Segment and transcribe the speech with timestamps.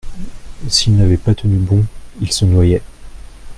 [0.67, 1.85] S’il n’avait pas tenu bon
[2.21, 2.81] il se noyait.